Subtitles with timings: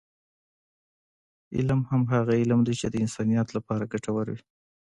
[1.55, 4.41] علم هماغه علم دی، چې د انسانیت لپاره ګټور وي.